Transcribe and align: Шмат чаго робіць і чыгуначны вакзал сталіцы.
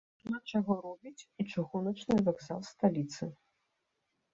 Шмат 0.21 0.43
чаго 0.55 0.77
робіць 0.85 1.27
і 1.43 1.47
чыгуначны 1.51 2.19
вакзал 2.31 2.59
сталіцы. 2.75 3.35